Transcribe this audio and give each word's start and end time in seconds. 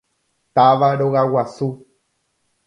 Táva 0.55 0.89
rogaguasu. 0.97 1.69